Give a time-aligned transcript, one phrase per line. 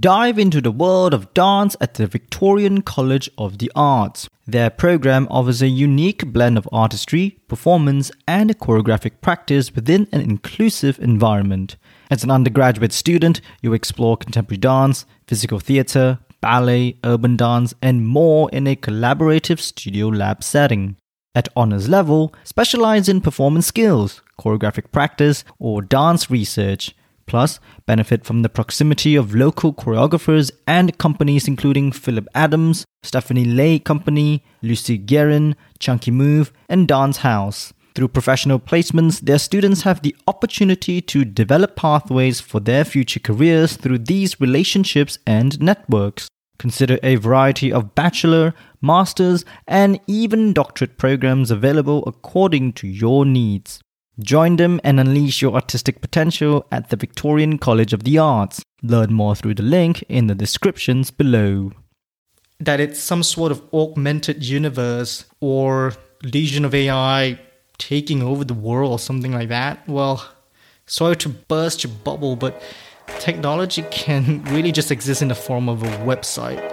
[0.00, 4.26] Dive into the world of dance at the Victorian College of the Arts.
[4.46, 10.98] Their program offers a unique blend of artistry, performance, and choreographic practice within an inclusive
[10.98, 11.76] environment.
[12.10, 18.48] As an undergraduate student, you explore contemporary dance, physical theatre, ballet, urban dance, and more
[18.50, 20.96] in a collaborative studio lab setting.
[21.34, 26.94] At honors level, specialize in performance skills, choreographic practice, or dance research.
[27.26, 33.84] Plus, benefit from the proximity of local choreographers and companies including Phillip Adams, Stephanie Lake
[33.84, 37.72] Company, Lucy Guerin, Chunky Move, and Dancehouse.
[37.94, 43.76] Through professional placements, their students have the opportunity to develop pathways for their future careers
[43.76, 46.28] through these relationships and networks.
[46.58, 53.80] Consider a variety of bachelor, master's, and even doctorate programs available according to your needs.
[54.20, 58.62] Join them and unleash your artistic potential at the Victorian College of the Arts.
[58.82, 61.72] Learn more through the link in the descriptions below.
[62.60, 67.40] That it's some sort of augmented universe or legion of AI
[67.78, 69.88] taking over the world, or something like that.
[69.88, 70.24] Well,
[70.86, 72.62] sorry to burst your bubble, but
[73.18, 76.71] technology can really just exist in the form of a website.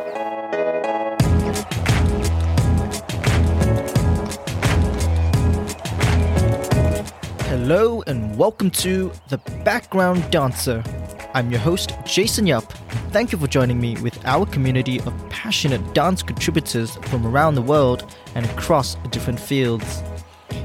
[7.70, 10.84] Hello and welcome to The Background Dancer.
[11.36, 12.64] I'm your host, Jason Yap.
[13.12, 17.62] Thank you for joining me with our community of passionate dance contributors from around the
[17.62, 20.02] world and across different fields.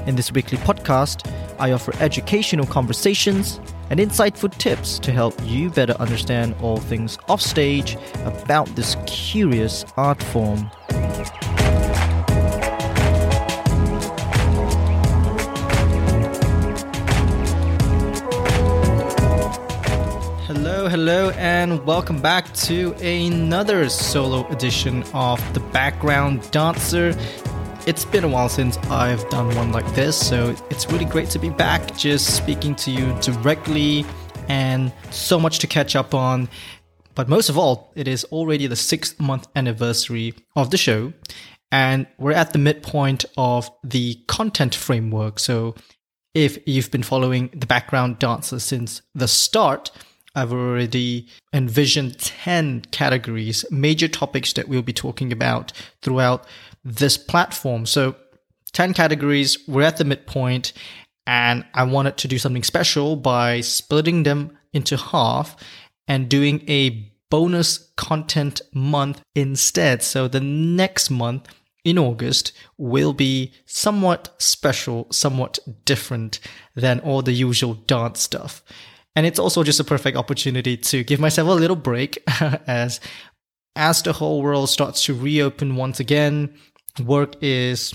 [0.07, 3.59] In this weekly podcast, I offer educational conversations
[3.91, 10.23] and insightful tips to help you better understand all things offstage about this curious art
[10.23, 10.71] form.
[20.87, 27.17] Hello, and welcome back to another solo edition of The Background Dancer.
[27.87, 31.39] It's been a while since I've done one like this, so it's really great to
[31.39, 34.05] be back just speaking to you directly
[34.47, 36.47] and so much to catch up on.
[37.15, 41.13] But most of all, it is already the sixth month anniversary of the show,
[41.71, 45.39] and we're at the midpoint of the content framework.
[45.39, 45.73] So
[46.35, 49.89] if you've been following the background dancer since the start,
[50.35, 56.45] I've already envisioned 10 categories, major topics that we'll be talking about throughout
[56.83, 57.85] this platform.
[57.85, 58.15] So
[58.73, 60.73] 10 categories, we're at the midpoint,
[61.25, 65.55] and I wanted to do something special by splitting them into half
[66.07, 70.03] and doing a bonus content month instead.
[70.03, 71.47] So the next month
[71.83, 76.39] in August will be somewhat special, somewhat different
[76.75, 78.63] than all the usual dance stuff.
[79.15, 82.21] And it's also just a perfect opportunity to give myself a little break
[82.67, 82.99] as
[83.75, 86.53] as the whole world starts to reopen once again,
[87.03, 87.93] work is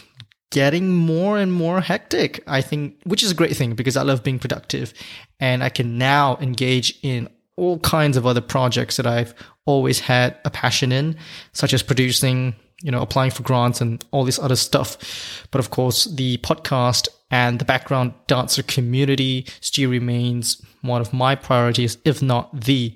[0.50, 2.42] getting more and more hectic.
[2.46, 4.92] I think, which is a great thing because I love being productive
[5.38, 9.34] and I can now engage in all kinds of other projects that I've
[9.66, 11.16] always had a passion in,
[11.52, 15.46] such as producing, you know, applying for grants and all this other stuff.
[15.50, 21.34] But of course, the podcast and the background dancer community still remains one of my
[21.34, 22.94] priorities, if not the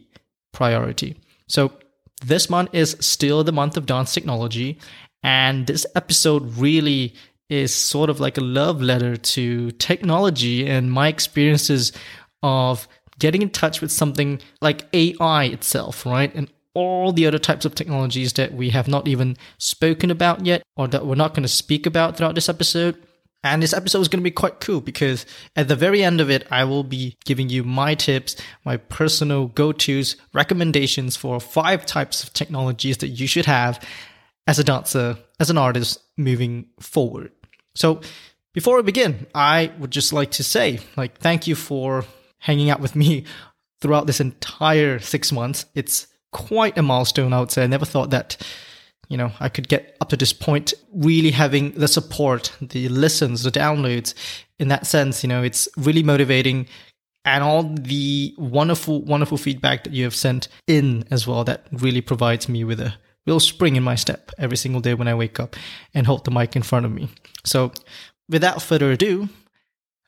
[0.52, 1.16] priority.
[1.48, 1.72] So
[2.24, 4.78] this month is still the month of dance technology.
[5.22, 7.14] And this episode really
[7.48, 11.92] is sort of like a love letter to technology and my experiences
[12.42, 16.34] of getting in touch with something like AI itself, right?
[16.34, 20.62] And all the other types of technologies that we have not even spoken about yet
[20.76, 22.96] or that we're not going to speak about throughout this episode.
[23.44, 26.30] And this episode is going to be quite cool because at the very end of
[26.30, 31.84] it, I will be giving you my tips, my personal go tos, recommendations for five
[31.84, 33.86] types of technologies that you should have
[34.46, 37.32] as a dancer, as an artist moving forward.
[37.74, 38.00] So
[38.54, 42.06] before we begin, I would just like to say, like, thank you for
[42.38, 43.24] hanging out with me
[43.80, 45.66] throughout this entire six months.
[45.74, 47.64] It's quite a milestone, I would say.
[47.64, 48.38] I never thought that,
[49.08, 53.42] you know, I could get up to this point, really having the support, the listens,
[53.42, 54.14] the downloads.
[54.58, 56.66] In that sense, you know, it's really motivating
[57.24, 61.44] and all the wonderful, wonderful feedback that you have sent in as well.
[61.44, 62.94] That really provides me with a
[63.26, 65.56] real spring in my step every single day when I wake up
[65.94, 67.08] and hold the mic in front of me.
[67.44, 67.72] So,
[68.28, 69.28] without further ado,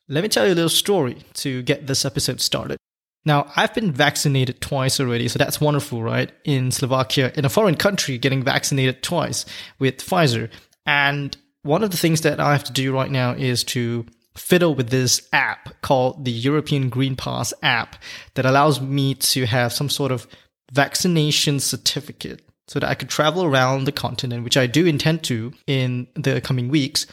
[0.09, 2.79] let me tell you a little story to get this episode started.
[3.27, 6.31] Now, I've been vaccinated twice already, so that's wonderful, right?
[6.45, 9.45] In Slovakia, in a foreign country, getting vaccinated twice
[9.81, 10.49] with Pfizer.
[10.87, 14.07] And one of the things that I have to do right now is to
[14.37, 17.97] fiddle with this app called the European Green Pass app
[18.35, 20.29] that allows me to have some sort of
[20.73, 25.53] vaccination certificate so that I could travel around the continent, which I do intend to
[25.67, 27.07] in the coming weeks.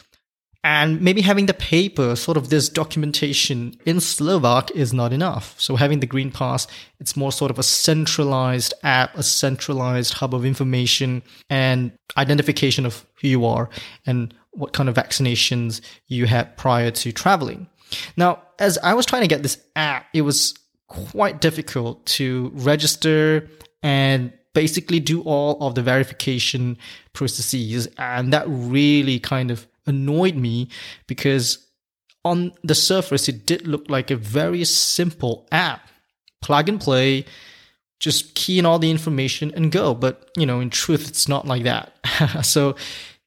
[0.64, 5.54] And maybe having the paper, sort of this documentation in Slovak is not enough.
[5.60, 6.66] So having the Green Pass,
[6.98, 13.04] it's more sort of a centralized app, a centralized hub of information and identification of
[13.20, 13.68] who you are
[14.06, 17.68] and what kind of vaccinations you had prior to traveling.
[18.16, 20.54] Now, as I was trying to get this app, it was
[20.88, 23.50] quite difficult to register
[23.82, 26.78] and basically do all of the verification
[27.12, 27.86] processes.
[27.98, 30.68] And that really kind of annoyed me
[31.06, 31.66] because
[32.24, 35.88] on the surface, it did look like a very simple app
[36.40, 37.24] plug and play,
[38.00, 39.94] just key in all the information and go.
[39.94, 41.94] But, you know, in truth, it's not like that.
[42.42, 42.76] so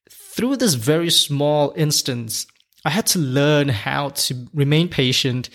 [0.10, 2.48] through this very small instance,
[2.86, 5.50] I had to learn how to remain patient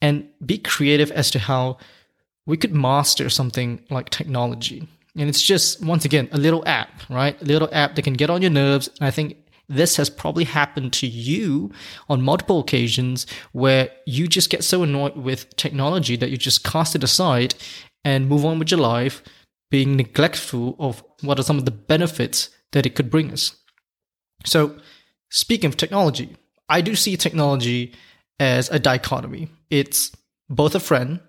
[0.00, 1.78] and be creative as to how
[2.46, 4.86] we could master something like technology.
[5.16, 7.40] And it's just, once again, a little app, right?
[7.42, 8.88] A little app that can get on your nerves.
[9.00, 9.36] And I think
[9.68, 11.70] this has probably happened to you
[12.08, 16.96] on multiple occasions where you just get so annoyed with technology that you just cast
[16.96, 17.54] it aside
[18.04, 19.22] and move on with your life,
[19.70, 23.56] being neglectful of what are some of the benefits that it could bring us.
[24.46, 24.78] So,
[25.30, 26.36] speaking of technology,
[26.68, 27.94] I do see technology
[28.40, 29.48] as a dichotomy.
[29.68, 30.12] It's
[30.48, 31.20] both a friend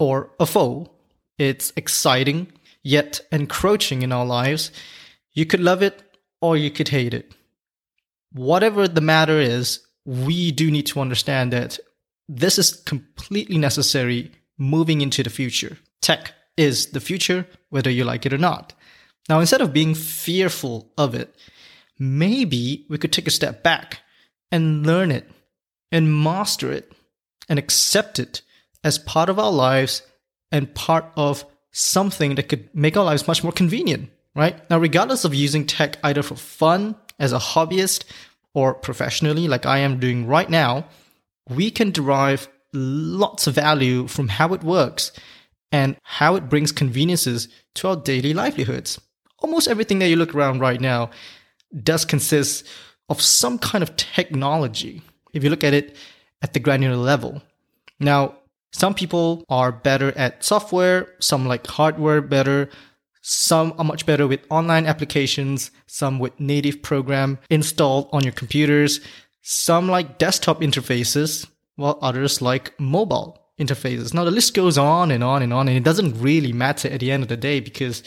[0.00, 0.90] or a foe.
[1.38, 4.72] It's exciting, yet encroaching in our lives.
[5.32, 6.02] You could love it
[6.40, 7.32] or you could hate it
[8.32, 11.78] whatever the matter is, we do need to understand that
[12.28, 15.78] this is completely necessary moving into the future.
[16.00, 18.74] Tech is the future, whether you like it or not.
[19.28, 21.34] Now, instead of being fearful of it,
[21.98, 24.00] maybe we could take a step back
[24.50, 25.30] and learn it
[25.90, 26.92] and master it
[27.48, 28.42] and accept it
[28.82, 30.02] as part of our lives
[30.50, 34.68] and part of something that could make our lives much more convenient, right?
[34.68, 38.04] Now, regardless of using tech either for fun as a hobbyist
[38.54, 40.86] or professionally, like I am doing right now,
[41.48, 45.12] we can derive lots of value from how it works
[45.70, 49.00] and how it brings conveniences to our daily livelihoods.
[49.38, 51.10] Almost everything that you look around right now
[51.82, 52.66] does consist
[53.08, 55.96] of some kind of technology, if you look at it
[56.42, 57.42] at the granular level.
[57.98, 58.36] Now,
[58.72, 62.70] some people are better at software, some like hardware better,
[63.22, 69.00] some are much better with online applications, some with native program installed on your computers,
[69.42, 71.46] some like desktop interfaces,
[71.76, 74.12] while others like mobile interfaces.
[74.12, 77.00] Now the list goes on and on and on, and it doesn't really matter at
[77.00, 78.02] the end of the day because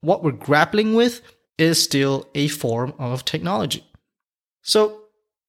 [0.00, 1.22] what we're grappling with
[1.56, 3.86] is still a form of technology.
[4.62, 5.02] So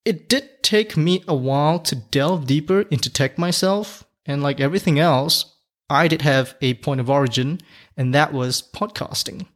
[0.04, 4.98] it did take me a while to delve deeper into tech myself, and like everything
[4.98, 5.53] else,
[5.90, 7.60] I did have a point of origin,
[7.96, 9.46] and that was podcasting.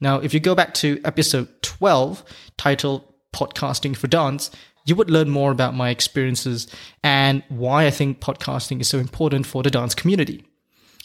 [0.00, 2.24] Now, if you go back to episode 12,
[2.56, 4.50] titled Podcasting for Dance,
[4.86, 6.66] you would learn more about my experiences
[7.04, 10.44] and why I think podcasting is so important for the dance community.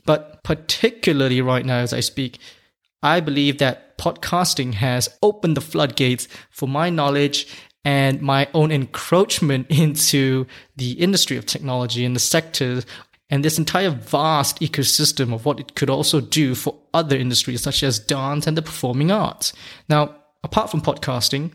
[0.06, 2.40] But particularly right now, as I speak,
[3.04, 7.48] I believe that podcasting has opened the floodgates for my knowledge
[7.84, 12.86] and my own encroachment into the industry of technology and the sectors
[13.30, 17.84] and this entire vast ecosystem of what it could also do for other industries such
[17.84, 19.54] as dance and the performing arts.
[19.90, 21.52] Now, apart from podcasting,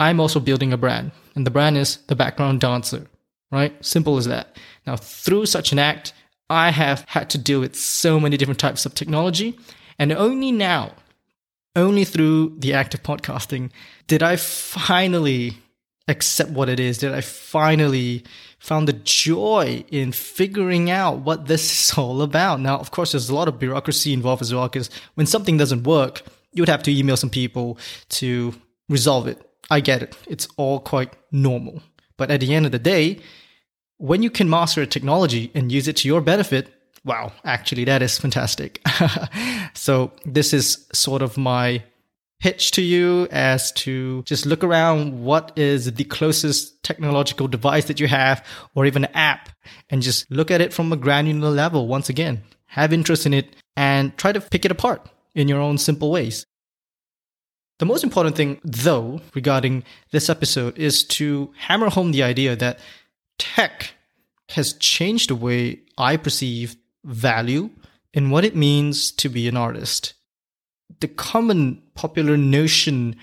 [0.00, 3.06] I'm also building a brand, and the brand is the background dancer,
[3.50, 3.74] right?
[3.84, 4.56] Simple as that.
[4.86, 6.12] Now, through such an act,
[6.48, 9.58] I have had to deal with so many different types of technology,
[9.98, 10.92] and only now,
[11.74, 13.70] only through the act of podcasting,
[14.06, 15.58] did I finally
[16.08, 18.24] accept what it is, did I finally
[18.58, 22.60] found the joy in figuring out what this is all about.
[22.60, 25.84] Now, of course, there's a lot of bureaucracy involved as well, because when something doesn't
[25.84, 26.22] work,
[26.52, 27.78] you would have to email some people
[28.10, 28.54] to
[28.88, 29.40] resolve it.
[29.70, 30.16] I get it.
[30.26, 31.82] It's all quite normal.
[32.16, 33.20] But at the end of the day,
[33.98, 36.72] when you can master a technology and use it to your benefit,
[37.04, 38.80] wow, actually, that is fantastic.
[39.74, 41.82] so, this is sort of my
[42.40, 47.98] pitch to you as to just look around what is the closest technological device that
[47.98, 49.48] you have or even an app
[49.90, 53.56] and just look at it from a granular level once again have interest in it
[53.76, 56.46] and try to pick it apart in your own simple ways.
[57.78, 62.78] The most important thing though regarding this episode is to hammer home the idea that
[63.38, 63.94] tech
[64.50, 67.70] has changed the way i perceive value
[68.14, 70.14] and what it means to be an artist
[71.00, 73.16] the common popular notion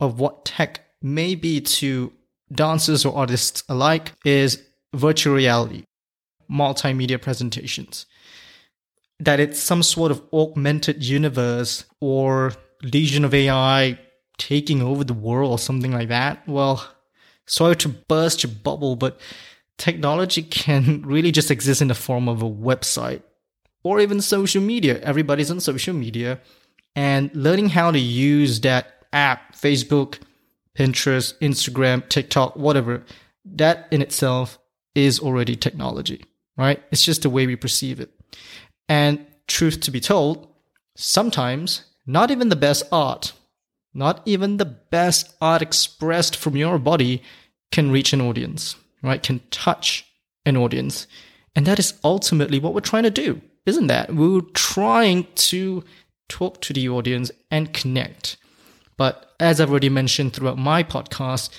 [0.00, 2.12] of what tech may be to
[2.52, 4.62] dancers or artists alike is
[4.94, 5.84] virtual reality,
[6.50, 8.06] multimedia presentations.
[9.20, 13.98] that it's some sort of augmented universe or legion of AI
[14.38, 16.88] taking over the world or something like that, well,
[17.46, 19.20] sorry to burst your bubble, but
[19.76, 23.22] technology can really just exist in the form of a website
[23.82, 24.98] or even social media.
[25.00, 26.40] Everybody's on social media
[26.94, 30.18] and learning how to use that app, Facebook,
[30.76, 33.04] Pinterest, Instagram, TikTok, whatever,
[33.44, 34.58] that in itself
[34.94, 36.24] is already technology,
[36.56, 36.82] right?
[36.90, 38.10] It's just the way we perceive it.
[38.88, 40.48] And truth to be told,
[40.96, 43.32] sometimes not even the best art,
[43.92, 47.22] not even the best art expressed from your body
[47.72, 49.22] can reach an audience, right?
[49.22, 50.06] Can touch
[50.44, 51.06] an audience.
[51.54, 54.14] And that is ultimately what we're trying to do, isn't that?
[54.14, 55.84] We're trying to
[56.30, 58.38] talk to the audience and connect.
[58.96, 61.50] But as I've already mentioned throughout my podcast,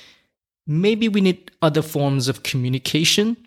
[0.66, 3.38] maybe we need other forms of communication.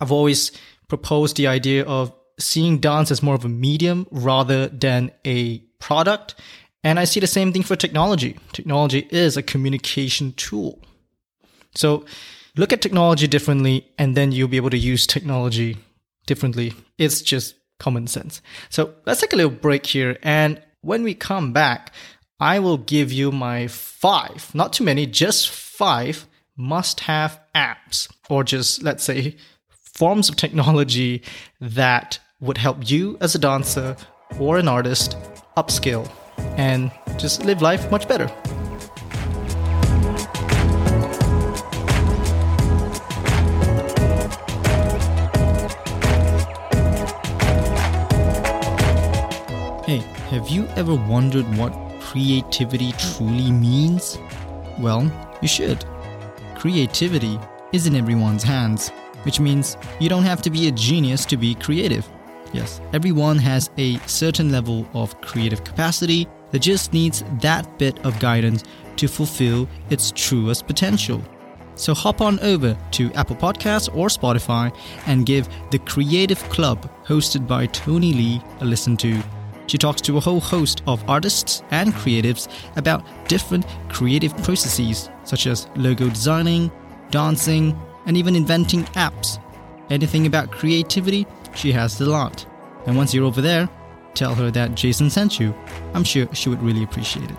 [0.00, 0.52] I've always
[0.88, 6.34] proposed the idea of seeing dance as more of a medium rather than a product.
[6.82, 8.38] And I see the same thing for technology.
[8.52, 10.82] Technology is a communication tool.
[11.74, 12.06] So
[12.56, 15.76] look at technology differently, and then you'll be able to use technology
[16.26, 16.72] differently.
[16.96, 18.40] It's just common sense.
[18.68, 20.16] So let's take a little break here.
[20.22, 21.92] And when we come back,
[22.38, 28.44] I will give you my five, not too many, just five must have apps, or
[28.44, 29.36] just let's say
[29.68, 31.22] forms of technology
[31.60, 33.96] that would help you as a dancer
[34.38, 35.16] or an artist
[35.56, 36.10] upskill
[36.56, 38.30] and just live life much better.
[50.80, 54.16] Ever wondered what creativity truly means?
[54.78, 55.84] Well, you should.
[56.56, 57.38] Creativity
[57.74, 58.88] is in everyone's hands,
[59.24, 62.08] which means you don't have to be a genius to be creative.
[62.54, 68.18] Yes, everyone has a certain level of creative capacity that just needs that bit of
[68.18, 68.64] guidance
[68.96, 71.22] to fulfill its truest potential.
[71.74, 74.74] So hop on over to Apple Podcasts or Spotify
[75.06, 79.22] and give The Creative Club, hosted by Tony Lee, a listen to.
[79.70, 85.46] She talks to a whole host of artists and creatives about different creative processes, such
[85.46, 86.72] as logo designing,
[87.12, 89.40] dancing, and even inventing apps.
[89.88, 91.24] Anything about creativity
[91.54, 92.44] she has the lot.
[92.86, 93.68] And once you're over there,
[94.14, 95.54] tell her that Jason sent you.
[95.94, 97.36] I'm sure she would really appreciate it.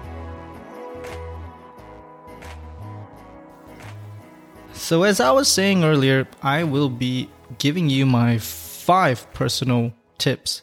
[4.71, 10.61] So, as I was saying earlier, I will be giving you my five personal tips,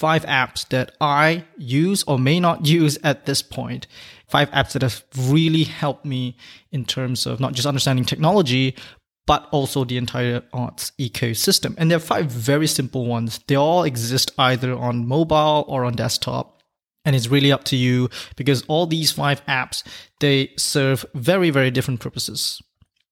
[0.00, 3.86] five apps that I use or may not use at this point.
[4.28, 6.38] Five apps that have really helped me
[6.72, 8.74] in terms of not just understanding technology,
[9.26, 11.74] but also the entire arts ecosystem.
[11.76, 13.40] And there are five very simple ones.
[13.46, 16.62] They all exist either on mobile or on desktop.
[17.04, 19.82] And it's really up to you because all these five apps,
[20.20, 22.62] they serve very, very different purposes.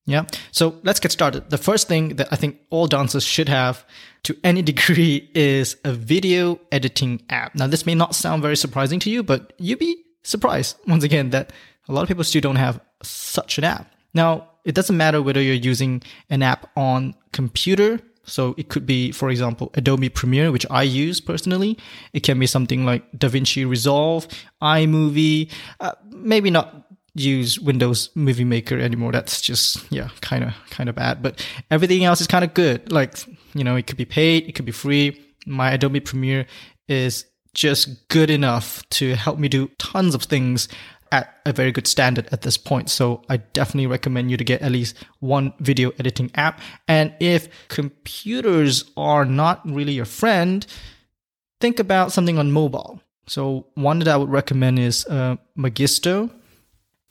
[0.08, 0.24] Yeah.
[0.52, 1.50] So let's get started.
[1.50, 3.84] The first thing that I think all dancers should have
[4.22, 7.54] to any degree is a video editing app.
[7.54, 11.28] Now, this may not sound very surprising to you, but you'd be surprised once again
[11.30, 11.52] that
[11.88, 13.92] a lot of people still don't have such an app.
[14.14, 18.00] Now, it doesn't matter whether you're using an app on computer.
[18.24, 21.76] So it could be, for example, Adobe Premiere, which I use personally.
[22.14, 24.26] It can be something like DaVinci Resolve,
[24.62, 25.50] iMovie,
[25.80, 26.87] uh, maybe not
[27.18, 29.12] use Windows Movie Maker anymore.
[29.12, 32.92] That's just, yeah, kind of, kind of bad, but everything else is kind of good.
[32.92, 33.16] Like,
[33.54, 35.20] you know, it could be paid, it could be free.
[35.46, 36.46] My Adobe Premiere
[36.88, 40.68] is just good enough to help me do tons of things
[41.10, 42.90] at a very good standard at this point.
[42.90, 46.60] So I definitely recommend you to get at least one video editing app.
[46.86, 50.66] And if computers are not really your friend,
[51.60, 53.00] think about something on mobile.
[53.26, 56.30] So one that I would recommend is uh, Magisto.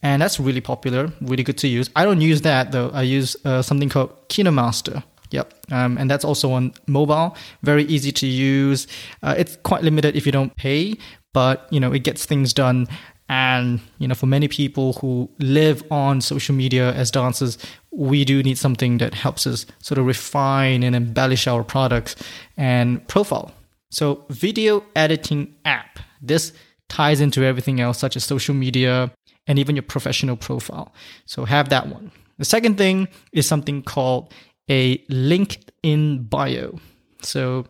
[0.04, 1.90] And that's really popular, really good to use.
[1.96, 2.90] I don't use that though.
[2.94, 5.04] I use uh, something called KinoMaster.
[5.32, 5.54] Yep.
[5.72, 7.36] Um, and that's also on mobile.
[7.64, 8.88] Very easy to use.
[9.24, 10.96] Uh, it's quite limited if you don't pay,
[11.34, 12.88] but you know, it gets things done
[13.30, 17.58] and you know, for many people who live on social media as dancers,
[17.92, 22.16] we do need something that helps us sort of refine and embellish our products
[22.56, 23.52] and profile.
[23.90, 26.00] So, video editing app.
[26.22, 26.54] This
[26.88, 29.12] ties into everything else, such as social media
[29.48, 30.94] and even your professional profile.
[31.26, 32.12] So, have that one.
[32.38, 34.34] The second thing is something called
[34.70, 36.80] a link in bio.
[37.22, 37.66] So,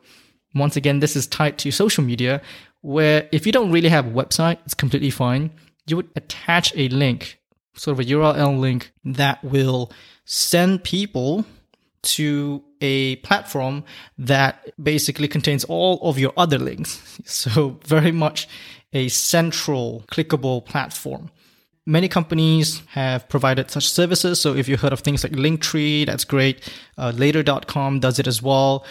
[0.53, 2.41] once again, this is tied to social media,
[2.81, 5.51] where if you don't really have a website, it's completely fine.
[5.87, 7.39] You would attach a link,
[7.75, 9.91] sort of a URL link that will
[10.25, 11.45] send people
[12.03, 13.83] to a platform
[14.17, 17.01] that basically contains all of your other links.
[17.25, 18.47] So very much
[18.93, 21.29] a central clickable platform.
[21.87, 24.41] Many companies have provided such services.
[24.41, 26.69] So if you heard of things like Linktree, that's great.
[26.97, 28.85] Uh, later.com does it as well.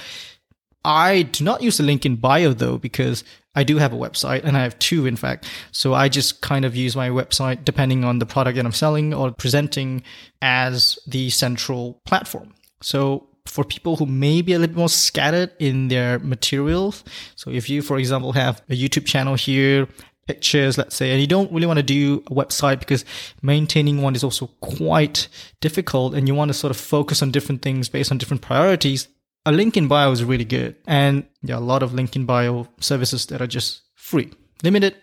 [0.82, 3.22] I do not use the link in bio though, because
[3.54, 5.46] I do have a website and I have two, in fact.
[5.72, 9.12] So I just kind of use my website depending on the product that I'm selling
[9.12, 10.02] or presenting
[10.40, 12.54] as the central platform.
[12.80, 17.04] So for people who may be a little more scattered in their materials.
[17.34, 19.88] So if you, for example, have a YouTube channel here,
[20.26, 23.04] pictures, let's say, and you don't really want to do a website because
[23.42, 25.28] maintaining one is also quite
[25.60, 29.08] difficult and you want to sort of focus on different things based on different priorities,
[29.44, 30.76] a link in bio is really good.
[30.86, 34.96] And there are a lot of link in bio services that are just free, limited,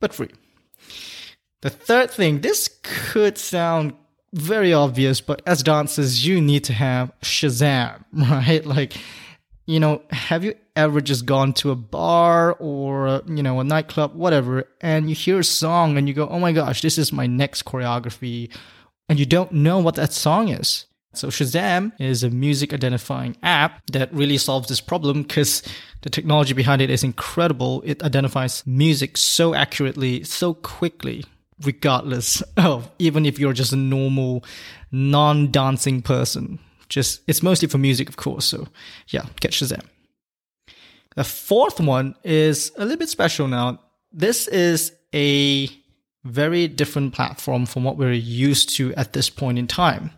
[0.00, 0.30] but free.
[1.62, 3.94] The third thing, this could sound
[4.34, 8.64] very obvious, but as dancers, you need to have Shazam, right?
[8.64, 8.92] Like,
[9.66, 14.14] you know, have you ever just gone to a bar or, you know, a nightclub,
[14.14, 17.26] whatever, and you hear a song and you go, oh my gosh, this is my
[17.26, 18.50] next choreography,
[19.08, 20.86] and you don't know what that song is?
[21.14, 25.62] So Shazam is a music identifying app that really solves this problem because
[26.02, 27.82] the technology behind it is incredible.
[27.86, 31.24] It identifies music so accurately, so quickly,
[31.64, 34.44] regardless of even if you're just a normal
[34.92, 36.58] non-dancing person.
[36.88, 38.44] Just it's mostly for music, of course.
[38.44, 38.68] So
[39.08, 39.84] yeah, get Shazam.
[41.16, 43.80] The fourth one is a little bit special now.
[44.12, 45.68] This is a
[46.24, 50.10] very different platform from what we're used to at this point in time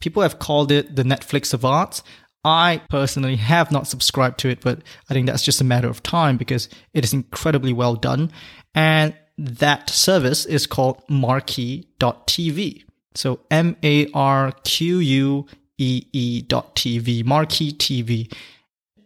[0.00, 2.02] people have called it the Netflix of arts.
[2.44, 6.02] I personally have not subscribed to it, but I think that's just a matter of
[6.02, 8.30] time because it is incredibly well done.
[8.74, 12.84] And that service is called marquee.tv.
[13.14, 15.46] So M A R Q U
[15.78, 18.32] E E dot TV, Marquee TV.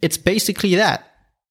[0.00, 1.06] It's basically that.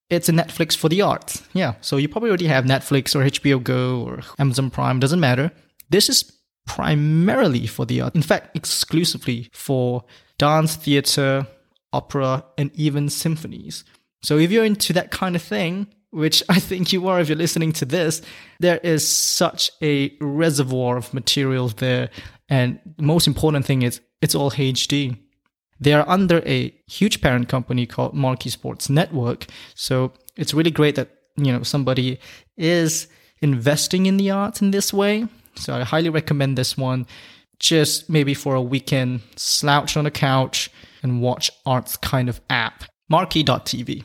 [0.10, 1.42] It's a Netflix for the arts.
[1.54, 1.76] Yeah.
[1.80, 5.52] So you probably already have Netflix or HBO Go or Amazon Prime, doesn't matter.
[5.90, 6.34] This is
[6.68, 10.04] primarily for the art, in fact, exclusively for
[10.38, 11.48] dance, theater,
[11.94, 13.84] opera, and even symphonies.
[14.24, 17.38] So if you're into that kind of thing, which I think you are if you're
[17.38, 18.22] listening to this,
[18.60, 22.10] there is such a reservoir of materials there.
[22.50, 25.18] And the most important thing is it's all HD.
[25.80, 29.48] They are under a huge parent company called Marquee Sports Network.
[29.74, 32.20] So it's really great that, you know, somebody
[32.56, 33.08] is
[33.42, 35.28] investing in the arts in this way.
[35.56, 37.08] So I highly recommend this one.
[37.60, 40.70] Just maybe for a weekend, slouch on a couch
[41.04, 42.84] and watch arts kind of app.
[43.10, 44.04] Marquee.tv.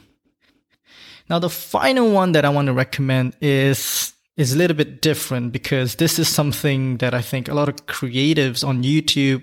[1.29, 5.51] Now the final one that I want to recommend is is a little bit different
[5.51, 9.43] because this is something that I think a lot of creatives on YouTube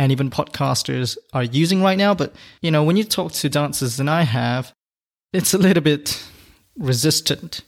[0.00, 2.14] and even podcasters are using right now.
[2.14, 4.72] But you know, when you talk to dancers and I have,
[5.34, 6.26] it's a little bit
[6.78, 7.60] resistant.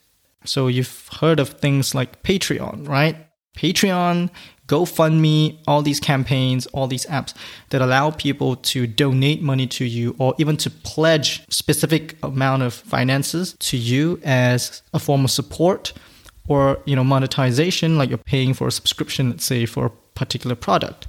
[0.47, 3.17] So you've heard of things like Patreon, right?
[3.55, 4.31] Patreon,
[4.67, 7.35] GoFundMe, all these campaigns, all these apps
[7.69, 12.73] that allow people to donate money to you or even to pledge specific amount of
[12.73, 15.93] finances to you as a form of support
[16.49, 20.57] or, you know, monetization, like you're paying for a subscription, let's say for a particular
[20.57, 21.07] product.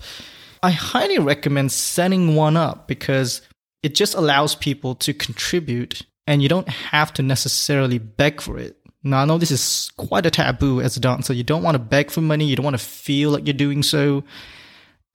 [0.64, 3.42] I highly recommend setting one up because
[3.84, 8.78] it just allows people to contribute and you don't have to necessarily beg for it.
[9.04, 11.34] Now, I know this is quite a taboo as a dancer.
[11.34, 12.46] You don't want to beg for money.
[12.46, 14.24] You don't want to feel like you're doing so.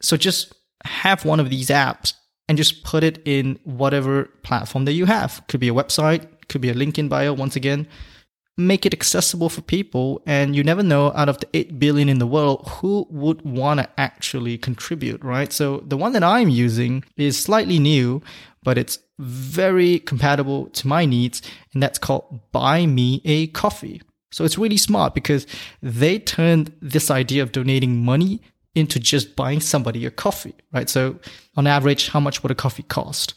[0.03, 2.13] So just have one of these apps
[2.47, 5.43] and just put it in whatever platform that you have.
[5.49, 7.89] Could be a website, could be a link in bio once again.
[8.59, 10.21] Make it accessible for people.
[10.27, 13.81] And you never know out of the 8 billion in the world, who would want
[13.81, 15.53] to actually contribute, right?
[15.53, 18.21] So the one that I'm using is slightly new,
[18.65, 21.41] but it's very compatible to my needs,
[21.73, 24.03] and that's called Buy Me a Coffee.
[24.31, 25.47] So it's really smart because
[25.81, 28.41] they turned this idea of donating money
[28.75, 30.89] into just buying somebody a coffee, right?
[30.89, 31.19] So
[31.57, 33.35] on average, how much would a coffee cost?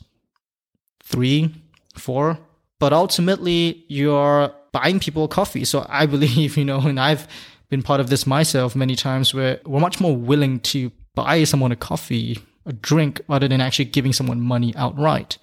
[1.02, 1.54] Three,
[1.96, 2.40] four.
[2.80, 5.66] But ultimately, you're buying people coffee.
[5.66, 7.28] So I believe, you know, and I've
[7.70, 11.72] been part of this myself many times where we're much more willing to buy someone
[11.72, 15.38] a coffee, a drink, rather than actually giving someone money outright.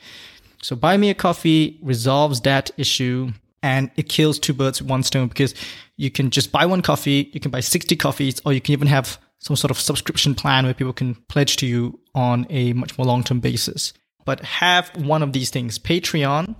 [0.63, 5.03] So buy me a coffee resolves that issue and it kills two birds with one
[5.03, 5.55] stone because
[5.97, 8.89] you can just buy one coffee, you can buy 60 coffees, or you can even
[8.89, 12.97] have some sort of subscription plan where people can pledge to you on a much
[12.99, 13.93] more long term basis.
[14.25, 16.55] But have one of these things Patreon,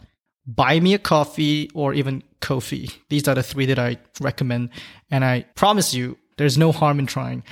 [0.49, 2.89] buy me a coffee, or even Ko-fi.
[3.11, 4.71] These are the three that I recommend.
[5.11, 7.45] And I promise you, there's no harm in trying.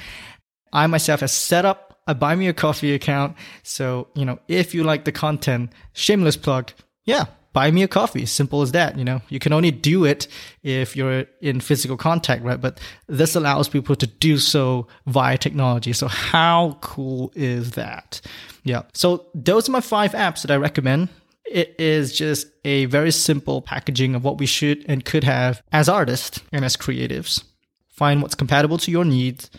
[0.73, 3.37] I myself have set up a buy me a coffee account.
[3.63, 6.73] So, you know, if you like the content, shameless plug,
[7.05, 8.27] yeah, buy me a coffee.
[8.27, 8.97] Simple as that.
[8.97, 10.29] You know, you can only do it
[10.63, 12.61] if you're in physical contact, right?
[12.61, 15.93] But this allows people to do so via technology.
[15.93, 18.21] So how cool is that?
[18.63, 18.83] Yeah.
[18.95, 21.09] So those are my five apps that I recommend.
[21.51, 25.89] It is just a very simple packaging of what we should and could have as
[25.89, 27.45] artists and as creatives.
[27.89, 29.51] Find what's compatible to your needs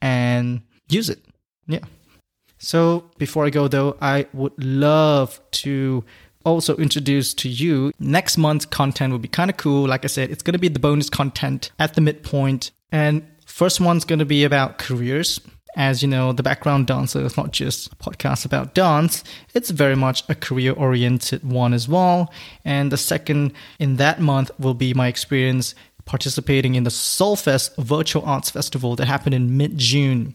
[0.00, 1.20] and use it.
[1.66, 1.80] Yeah.
[2.58, 6.04] So before I go though, I would love to
[6.44, 9.86] also introduce to you next month's content will be kind of cool.
[9.86, 12.70] Like I said, it's going to be the bonus content at the midpoint.
[12.90, 15.40] And first one's going to be about careers.
[15.76, 19.96] As you know, the background dancer is not just a podcast about dance, it's very
[19.96, 22.30] much a career oriented one as well.
[22.64, 28.24] And the second in that month will be my experience participating in the Soulfest Virtual
[28.24, 30.34] Arts Festival that happened in mid June.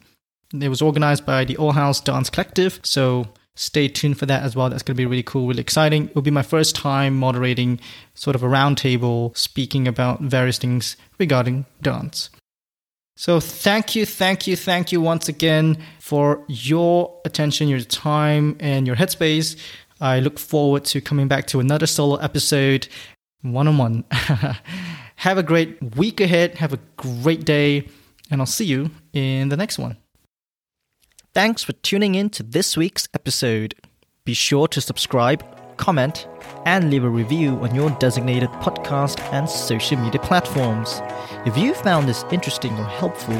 [0.53, 2.79] It was organized by the All House Dance Collective.
[2.83, 4.69] So stay tuned for that as well.
[4.69, 6.05] That's going to be really cool, really exciting.
[6.05, 7.79] It will be my first time moderating
[8.15, 12.29] sort of a roundtable speaking about various things regarding dance.
[13.19, 18.85] So thank you, thank you, thank you once again for your attention, your time, and
[18.85, 19.57] your headspace.
[19.99, 22.87] I look forward to coming back to another solo episode
[23.41, 24.03] one on one.
[25.15, 26.55] Have a great week ahead.
[26.55, 27.89] Have a great day,
[28.29, 29.97] and I'll see you in the next one.
[31.33, 33.73] Thanks for tuning in to this week's episode.
[34.25, 35.43] Be sure to subscribe,
[35.77, 36.27] comment,
[36.65, 41.01] and leave a review on your designated podcast and social media platforms.
[41.45, 43.37] If you found this interesting or helpful,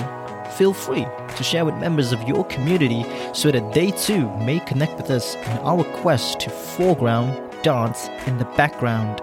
[0.58, 4.98] feel free to share with members of your community so that they too may connect
[4.98, 9.22] with us in our quest to foreground dance in the background.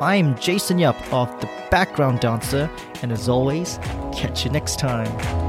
[0.00, 2.70] I am Jason Yap of The Background Dancer,
[3.02, 3.78] and as always,
[4.12, 5.45] catch you next time.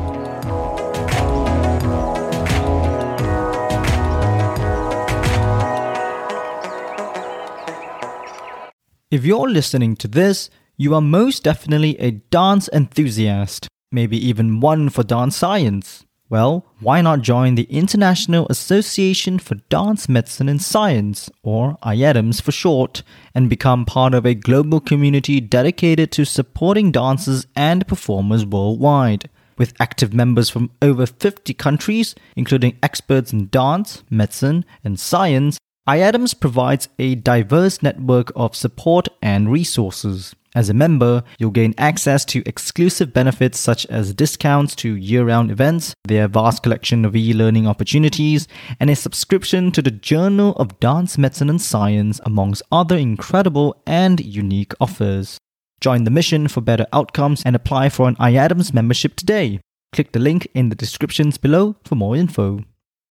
[9.09, 14.89] If you're listening to this, you are most definitely a dance enthusiast, maybe even one
[14.89, 16.03] for dance science.
[16.29, 22.51] Well, why not join the International Association for Dance Medicine and Science, or IADMS for
[22.51, 29.29] short, and become part of a global community dedicated to supporting dancers and performers worldwide.
[29.57, 36.37] With active members from over 50 countries, including experts in dance, medicine, and science, IADMS
[36.37, 40.35] provides a diverse network of support and resources.
[40.53, 45.49] As a member, you'll gain access to exclusive benefits such as discounts to year round
[45.49, 48.49] events, their vast collection of e learning opportunities,
[48.81, 54.19] and a subscription to the Journal of Dance Medicine and Science, amongst other incredible and
[54.19, 55.37] unique offers.
[55.79, 59.61] Join the mission for better outcomes and apply for an IADMS membership today.
[59.93, 62.65] Click the link in the descriptions below for more info.